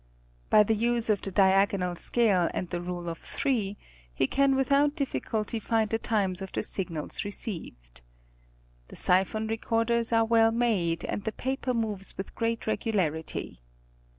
By 0.49 0.63
the 0.63 0.73
use 0.73 1.11
of 1.11 1.21
the 1.21 1.29
diagonal 1.29 1.95
scale 1.95 2.49
and 2.55 2.67
the 2.71 2.81
Rule 2.81 3.07
of 3.07 3.19
Three, 3.19 3.77
he 4.11 4.25
can 4.25 4.55
without 4.55 4.95
difficulty 4.95 5.59
find 5.59 5.91
the 5.91 5.99
times 5.99 6.41
of 6.41 6.51
the 6.51 6.63
signals 6.63 7.23
received. 7.23 8.01
The 8.87 8.95
siphon 8.95 9.45
recorders 9.45 10.11
are 10.11 10.25
well 10.25 10.49
made, 10.51 11.05
and 11.05 11.23
the 11.23 11.31
paper 11.31 11.75
moves 11.75 12.17
with 12.17 12.33
great 12.33 12.65
regularity. 12.65 13.61